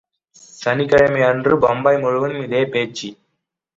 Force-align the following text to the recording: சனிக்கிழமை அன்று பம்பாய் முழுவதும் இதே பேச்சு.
சனிக்கிழமை 0.59 1.21
அன்று 1.21 1.59
பம்பாய் 1.59 2.01
முழுவதும் 2.01 2.43
இதே 2.43 2.63
பேச்சு. 2.65 3.09